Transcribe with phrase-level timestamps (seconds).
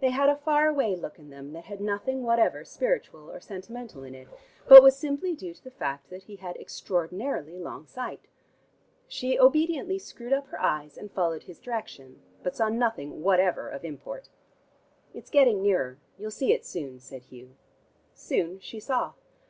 [0.00, 4.02] They had a far away look in them that had nothing whatever spiritual or sentimental
[4.04, 4.28] in it,
[4.68, 8.28] but was simply due to the fact that he had extraordinarily long sight.
[9.08, 13.82] She obediently screwed up her eyes and followed his direction, but saw nothing whatever of
[13.82, 14.28] import.
[15.14, 17.56] "It's getting nearer: you'll see it soon," said Hugh.
[18.12, 19.14] Soon she saw.